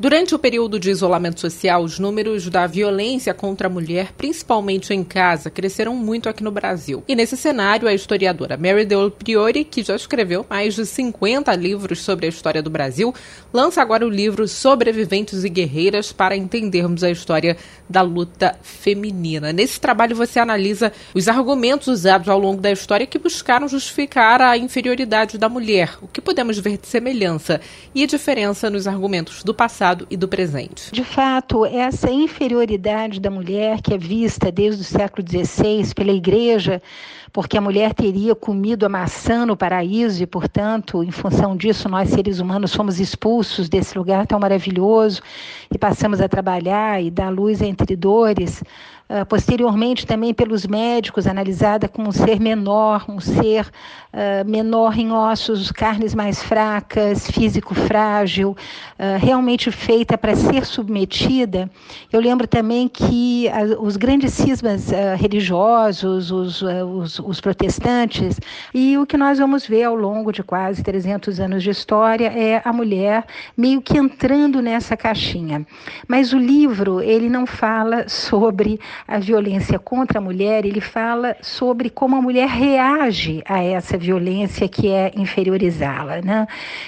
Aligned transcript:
Durante 0.00 0.32
o 0.32 0.38
período 0.38 0.78
de 0.78 0.90
isolamento 0.90 1.40
social, 1.40 1.82
os 1.82 1.98
números 1.98 2.48
da 2.48 2.68
violência 2.68 3.34
contra 3.34 3.66
a 3.66 3.70
mulher, 3.70 4.12
principalmente 4.16 4.94
em 4.94 5.02
casa, 5.02 5.50
cresceram 5.50 5.96
muito 5.96 6.28
aqui 6.28 6.44
no 6.44 6.52
Brasil. 6.52 7.02
E 7.08 7.16
nesse 7.16 7.36
cenário, 7.36 7.88
a 7.88 7.92
historiadora 7.92 8.56
Mary 8.56 8.84
Del 8.84 9.10
Priori, 9.10 9.64
que 9.64 9.82
já 9.82 9.96
escreveu 9.96 10.46
mais 10.48 10.76
de 10.76 10.86
50 10.86 11.52
livros 11.56 11.98
sobre 11.98 12.26
a 12.26 12.28
história 12.28 12.62
do 12.62 12.70
Brasil, 12.70 13.12
lança 13.52 13.82
agora 13.82 14.06
o 14.06 14.08
livro 14.08 14.46
Sobreviventes 14.46 15.42
e 15.42 15.48
Guerreiras 15.48 16.12
para 16.12 16.36
entendermos 16.36 17.02
a 17.02 17.10
história 17.10 17.56
da 17.90 18.00
luta 18.00 18.56
feminina. 18.62 19.52
Nesse 19.52 19.80
trabalho, 19.80 20.14
você 20.14 20.38
analisa 20.38 20.92
os 21.12 21.26
argumentos 21.26 21.88
usados 21.88 22.28
ao 22.28 22.38
longo 22.38 22.60
da 22.62 22.70
história 22.70 23.04
que 23.04 23.18
buscaram 23.18 23.66
justificar 23.66 24.40
a 24.40 24.56
inferioridade 24.56 25.36
da 25.36 25.48
mulher, 25.48 25.98
o 26.00 26.06
que 26.06 26.20
podemos 26.20 26.56
ver 26.56 26.78
de 26.78 26.86
semelhança 26.86 27.60
e 27.92 28.06
diferença 28.06 28.70
nos 28.70 28.86
argumentos 28.86 29.42
do 29.42 29.52
passado 29.52 29.87
passado 29.88 30.06
e 30.10 30.16
do 30.16 30.28
presente. 30.28 30.92
De 30.92 31.04
fato, 31.04 31.64
essa 31.64 32.10
inferioridade 32.10 33.20
da 33.20 33.30
mulher 33.30 33.80
que 33.80 33.94
é 33.94 33.98
vista 33.98 34.52
desde 34.52 34.82
o 34.82 34.84
século 34.84 35.26
XVI 35.26 35.94
pela 35.94 36.12
Igreja, 36.12 36.82
porque 37.32 37.56
a 37.56 37.60
mulher 37.60 37.94
teria 37.94 38.34
comido 38.34 38.84
a 38.84 38.88
maçã 38.88 39.46
no 39.46 39.56
paraíso 39.56 40.22
e, 40.22 40.26
portanto, 40.26 41.02
em 41.02 41.10
função 41.10 41.56
disso, 41.56 41.88
nós 41.88 42.10
seres 42.10 42.38
humanos 42.38 42.70
somos 42.70 43.00
expulsos 43.00 43.68
desse 43.68 43.96
lugar 43.96 44.26
tão 44.26 44.38
maravilhoso 44.38 45.22
e 45.72 45.78
passamos 45.78 46.20
a 46.20 46.28
trabalhar 46.28 47.02
e 47.02 47.10
dar 47.10 47.30
luz 47.30 47.62
entre 47.62 47.96
dores. 47.96 48.62
Uh, 49.10 49.24
posteriormente, 49.24 50.06
também 50.06 50.34
pelos 50.34 50.66
médicos, 50.66 51.26
analisada 51.26 51.88
como 51.88 52.10
um 52.10 52.12
ser 52.12 52.38
menor, 52.38 53.06
um 53.08 53.18
ser 53.18 53.64
uh, 53.64 54.46
menor 54.46 54.98
em 54.98 55.10
ossos, 55.10 55.72
carnes 55.72 56.14
mais 56.14 56.42
fracas, 56.42 57.30
físico 57.30 57.74
frágil, 57.74 58.50
uh, 58.50 59.18
realmente 59.18 59.70
feita 59.70 60.18
para 60.18 60.36
ser 60.36 60.66
submetida. 60.66 61.70
Eu 62.12 62.20
lembro 62.20 62.46
também 62.46 62.86
que 62.86 63.46
os 63.80 63.96
grandes 63.96 64.34
cismas 64.34 64.90
religiosos, 65.16 66.30
os, 66.30 66.60
os, 66.60 67.18
os, 67.18 67.40
protestantes, 67.40 68.38
e 68.74 68.98
o 68.98 69.06
que 69.06 69.16
nós 69.16 69.38
vamos 69.38 69.66
ver 69.66 69.84
ao 69.84 69.94
longo 69.94 70.30
de 70.32 70.42
quase 70.42 70.82
300 70.82 71.40
anos 71.40 71.62
de 71.62 71.70
história 71.70 72.26
é 72.26 72.60
a 72.62 72.72
mulher 72.74 73.24
meio 73.56 73.80
que 73.80 73.96
entrando 73.96 74.60
nessa 74.60 74.96
caixinha. 74.96 75.66
Mas 76.06 76.34
o 76.34 76.38
livro, 76.38 77.00
ele 77.00 77.30
não 77.30 77.46
fala 77.46 78.06
sobre 78.08 78.78
a 79.06 79.18
violência 79.18 79.78
contra 79.78 80.18
a 80.18 80.22
mulher, 80.22 80.64
ele 80.64 80.80
fala 80.80 81.36
sobre 81.40 81.90
como 81.90 82.16
a 82.16 82.22
mulher 82.22 82.48
reage 82.48 83.42
a 83.46 83.62
essa 83.62 83.96
violência 83.96 84.68
que 84.68 84.88
é 84.88 85.12
inferiorizá-la. 85.16 86.20
Né? 86.22 86.46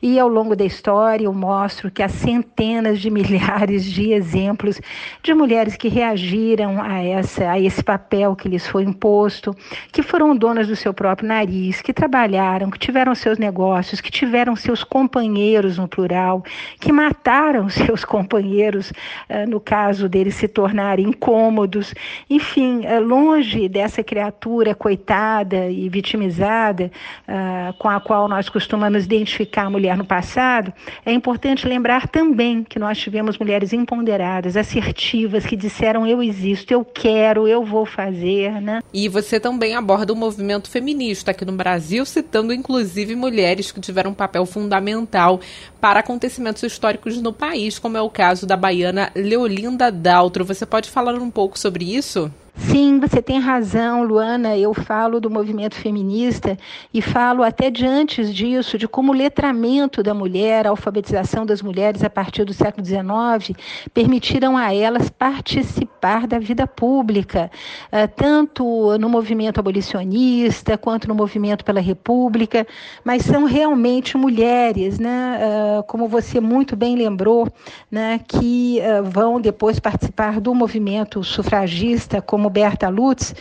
E 0.00 0.18
ao 0.18 0.28
longo 0.28 0.56
da 0.56 0.64
história 0.64 1.24
eu 1.24 1.32
mostro 1.32 1.90
que 1.90 2.02
há 2.02 2.08
centenas 2.08 3.00
de 3.00 3.10
milhares 3.10 3.84
de 3.84 4.12
exemplos 4.12 4.80
de 5.22 5.34
mulheres 5.34 5.76
que 5.76 5.88
reagiram 5.88 6.80
a, 6.80 7.02
essa, 7.02 7.50
a 7.50 7.60
esse 7.60 7.82
papel 7.82 8.34
que 8.34 8.48
lhes 8.48 8.66
foi 8.66 8.82
imposto, 8.82 9.54
que 9.90 10.02
foram 10.02 10.36
donas 10.36 10.68
do 10.68 10.76
seu 10.76 10.92
próprio 10.94 11.28
nariz, 11.28 11.80
que 11.80 11.92
trabalharam, 11.92 12.70
que 12.70 12.78
tiveram 12.78 13.14
seus 13.14 13.38
negócios, 13.38 14.00
que 14.00 14.10
tiveram 14.10 14.56
seus 14.56 14.84
companheiros 14.84 15.78
no 15.78 15.88
plural, 15.88 16.44
que 16.80 16.92
mataram 16.92 17.68
seus 17.70 18.04
companheiros, 18.04 18.92
eh, 19.28 19.46
no 19.46 19.60
caso 19.60 20.08
deles 20.08 20.34
se 20.34 20.48
tornarem 20.48 21.06
incômodos, 21.06 21.91
enfim, 22.28 22.84
é 22.84 22.98
longe 22.98 23.68
dessa 23.68 24.02
criatura 24.02 24.74
coitada 24.74 25.70
e 25.70 25.88
vitimizada 25.88 26.90
uh, 27.28 27.72
com 27.78 27.88
a 27.88 28.00
qual 28.00 28.28
nós 28.28 28.48
costumamos 28.48 29.04
identificar 29.04 29.64
a 29.64 29.70
mulher 29.70 29.96
no 29.96 30.04
passado, 30.04 30.72
é 31.04 31.12
importante 31.12 31.66
lembrar 31.66 32.08
também 32.08 32.64
que 32.64 32.78
nós 32.78 32.98
tivemos 32.98 33.38
mulheres 33.38 33.72
empoderadas, 33.72 34.56
assertivas, 34.56 35.44
que 35.44 35.56
disseram 35.56 36.06
eu 36.06 36.22
existo, 36.22 36.72
eu 36.72 36.84
quero, 36.84 37.46
eu 37.46 37.64
vou 37.64 37.86
fazer, 37.86 38.60
né? 38.60 38.80
E 38.92 39.08
você 39.08 39.38
também 39.38 39.74
aborda 39.74 40.12
o 40.12 40.16
movimento 40.16 40.70
feminista 40.70 41.30
aqui 41.30 41.44
no 41.44 41.52
Brasil, 41.52 42.04
citando 42.04 42.52
inclusive 42.52 43.14
mulheres 43.14 43.72
que 43.72 43.80
tiveram 43.80 44.10
um 44.10 44.14
papel 44.14 44.44
fundamental 44.46 45.40
para 45.80 46.00
acontecimentos 46.00 46.62
históricos 46.62 47.20
no 47.20 47.32
país, 47.32 47.78
como 47.78 47.96
é 47.96 48.00
o 48.00 48.10
caso 48.10 48.46
da 48.46 48.56
baiana 48.56 49.10
Leolinda 49.14 49.90
Daltro. 49.90 50.44
Você 50.44 50.64
pode 50.64 50.90
falar 50.90 51.14
um 51.14 51.30
pouco 51.30 51.58
sobre 51.58 51.81
isso? 51.82 52.30
Sim, 52.54 53.00
você 53.00 53.22
tem 53.22 53.38
razão, 53.38 54.04
Luana. 54.04 54.56
Eu 54.56 54.74
falo 54.74 55.20
do 55.20 55.30
movimento 55.30 55.74
feminista 55.74 56.56
e 56.92 57.00
falo 57.00 57.42
até 57.42 57.70
de 57.70 57.86
antes 57.86 58.32
disso, 58.32 58.76
de 58.76 58.86
como 58.86 59.12
o 59.12 59.14
letramento 59.14 60.02
da 60.02 60.12
mulher, 60.12 60.66
a 60.66 60.70
alfabetização 60.70 61.46
das 61.46 61.62
mulheres 61.62 62.04
a 62.04 62.10
partir 62.10 62.44
do 62.44 62.52
século 62.52 62.84
XIX, 62.84 63.58
permitiram 63.92 64.56
a 64.56 64.72
elas 64.74 65.08
participar 65.10 65.91
da 66.02 66.36
vida 66.40 66.66
pública, 66.66 67.48
eh, 67.92 68.08
tanto 68.08 68.98
no 68.98 69.08
movimento 69.08 69.60
abolicionista 69.60 70.76
quanto 70.76 71.06
no 71.06 71.14
movimento 71.14 71.64
pela 71.64 71.80
República, 71.80 72.66
mas 73.04 73.22
são 73.22 73.44
realmente 73.44 74.16
mulheres, 74.16 74.98
né? 74.98 75.38
Eh, 75.40 75.82
como 75.86 76.08
você 76.08 76.40
muito 76.40 76.74
bem 76.74 76.96
lembrou, 76.96 77.46
né? 77.88 78.18
que 78.26 78.80
eh, 78.80 79.00
vão 79.00 79.40
depois 79.40 79.78
participar 79.78 80.40
do 80.40 80.52
movimento 80.52 81.22
sufragista 81.22 82.20
como 82.20 82.50
Berta 82.50 82.88
Lutz, 82.88 83.34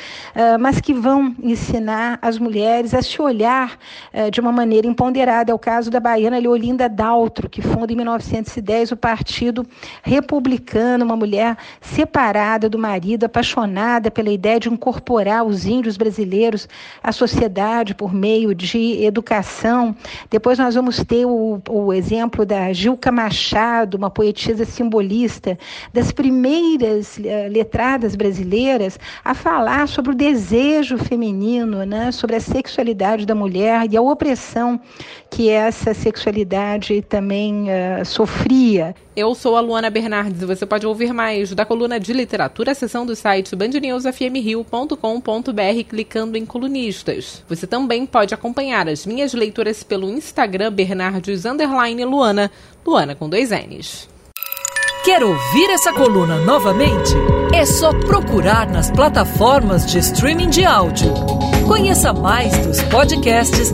mas 0.60 0.80
que 0.80 0.94
vão 0.94 1.36
ensinar 1.42 2.20
as 2.22 2.38
mulheres 2.38 2.94
a 2.94 3.02
se 3.02 3.22
olhar 3.22 3.78
de 4.32 4.40
uma 4.40 4.52
maneira 4.52 4.88
empoderada. 4.88 5.52
É 5.52 5.56
o 5.56 5.60
caso 5.60 5.90
da 5.90 6.00
baiana 6.00 6.38
Leolinda 6.38 6.88
Daltro, 6.88 7.50
que 7.50 7.62
funda 7.62 7.92
em 7.92 7.96
1910 7.96 8.92
o 8.92 8.98
Partido 8.98 9.66
Republicano, 10.04 11.06
uma 11.06 11.16
mulher 11.16 11.58
separada 11.80 12.51
do 12.58 12.78
marido, 12.78 13.26
apaixonada 13.26 14.10
pela 14.10 14.30
ideia 14.30 14.60
de 14.60 14.70
incorporar 14.70 15.44
os 15.46 15.66
índios 15.66 15.98
brasileiros 15.98 16.68
à 17.04 17.12
sociedade 17.12 17.94
por 17.96 18.14
meio 18.14 18.54
de 18.54 19.04
educação. 19.04 19.96
Depois 20.30 20.58
nós 20.58 20.76
vamos 20.76 21.04
ter 21.04 21.26
o, 21.26 21.62
o 21.70 21.94
exemplo 21.94 22.46
da 22.46 22.72
Gilca 22.74 23.12
Machado, 23.12 23.96
uma 23.96 24.10
poetisa 24.10 24.66
simbolista, 24.66 25.58
das 25.94 26.12
primeiras 26.12 27.18
uh, 27.18 27.22
letradas 27.50 28.16
brasileiras 28.16 29.00
a 29.24 29.34
falar 29.34 29.88
sobre 29.88 30.12
o 30.12 30.16
desejo 30.16 30.98
feminino, 30.98 31.86
né, 31.86 32.12
sobre 32.12 32.36
a 32.36 32.40
sexualidade 32.40 33.26
da 33.26 33.36
mulher 33.36 33.88
e 33.92 33.98
a 33.98 34.02
opressão 34.02 34.80
que 35.32 35.50
essa 35.50 35.94
sexualidade 35.94 37.02
também 37.02 37.64
uh, 37.64 38.06
sofria. 38.06 38.94
Eu 39.16 39.34
sou 39.34 39.56
a 39.56 39.62
Luana 39.62 39.90
Bernardes 39.90 40.42
e 40.42 40.46
você 40.46 40.66
pode 40.66 40.86
ouvir 40.86 41.14
mais 41.14 41.54
da 41.54 41.66
coluna 41.66 41.98
de 41.98 42.12
literatura, 42.12 42.76
seção 42.76 43.06
do 43.06 43.16
site 43.16 43.56
bandnewsfmrio.com.br 43.56 45.90
clicando 45.90 46.38
em 46.38 46.46
colunistas. 46.46 47.42
Você 47.48 47.66
também 47.66 48.06
pode 48.06 48.34
acompanhar 48.34 48.90
as 48.90 49.06
minhas 49.06 49.34
leituras 49.34 49.84
pelo 49.84 50.10
Instagram 50.10 50.74
Bernardes 50.74 51.46
Luana, 52.06 52.52
Luana 52.86 53.16
com 53.16 53.30
dois 53.30 53.52
N's. 53.52 54.10
Quer 55.06 55.24
ouvir 55.24 55.70
essa 55.72 55.94
coluna 55.94 56.40
novamente? 56.40 57.14
É 57.54 57.66
só 57.66 57.92
procurar 57.92 58.70
nas 58.70 58.92
plataformas 58.92 59.86
de 59.86 59.98
streaming 59.98 60.50
de 60.50 60.66
áudio. 60.66 61.14
Conheça 61.68 62.14
mais 62.14 62.56
dos 62.66 62.82
podcasts 62.84 63.74